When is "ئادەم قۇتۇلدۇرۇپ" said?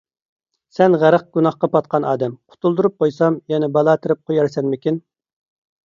2.13-2.99